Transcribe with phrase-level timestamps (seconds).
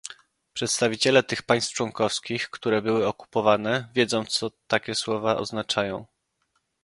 [0.53, 6.05] Przedstawiciele tych państw członkowskich, które były okupowane, wiedzą, co takie słowa oznaczają